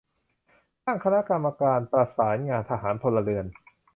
[0.85, 3.45] ตั้งคณะกรรมการประสานงานทหาร-พลเรือน